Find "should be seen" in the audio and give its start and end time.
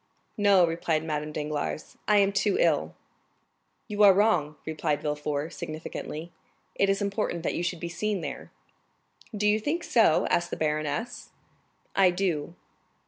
7.61-8.21